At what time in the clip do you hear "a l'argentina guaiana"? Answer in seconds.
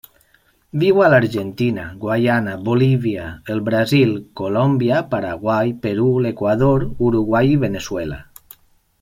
1.07-2.55